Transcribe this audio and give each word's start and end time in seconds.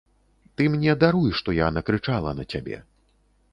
Ты 0.55 0.67
мне 0.75 0.95
даруй, 1.03 1.29
што 1.41 1.55
я 1.59 1.69
накрычала 1.77 2.35
на 2.41 2.49
цябе. 2.55 2.83